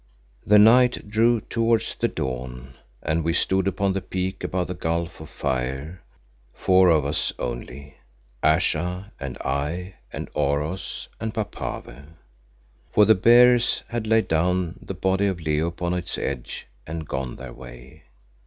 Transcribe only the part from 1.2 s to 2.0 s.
towards